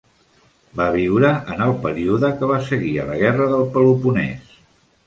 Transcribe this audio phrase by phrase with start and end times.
[0.79, 4.61] Va viure en el període que va seguir a la Guerra del Peloponès.